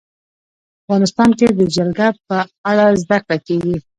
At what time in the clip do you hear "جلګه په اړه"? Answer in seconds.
1.75-2.85